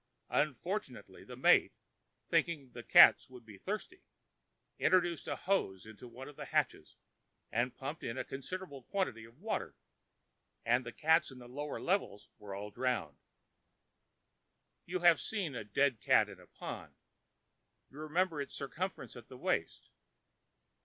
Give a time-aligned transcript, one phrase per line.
[0.31, 1.73] Unfortunately the mate,
[2.27, 4.01] thinking the cats would be thirsty,
[4.79, 6.95] introduced a hose into one of the hatches
[7.51, 9.75] and pumped in a considerable quantity of water,
[10.65, 13.19] and the cats of the lower levels were all drowned.
[14.87, 16.95] You have seen a dead cat in a pond:
[17.91, 19.91] you remember its circumference at the waist.